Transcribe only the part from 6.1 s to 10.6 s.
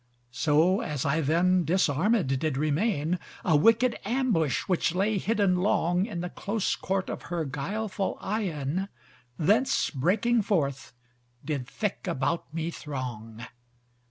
the close court of her guileful eyen, Thence breaking